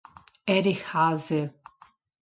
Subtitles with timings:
[0.47, 1.53] Erich Haase